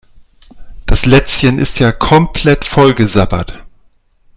[0.87, 3.63] Das Lätzchen ist ja komplett vollgesabbert.